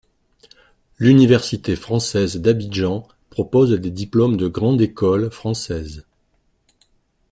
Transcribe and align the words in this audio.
L'université 0.97 1.75
française 1.75 2.37
d'Abidjan 2.41 3.07
propose 3.29 3.69
des 3.73 3.91
diplômes 3.91 4.35
de 4.35 4.47
grandes 4.47 4.81
écoles 4.81 5.29
françaises. 5.29 6.07